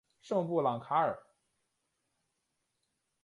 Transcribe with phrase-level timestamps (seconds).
[0.19, 1.21] 圣布朗卡尔。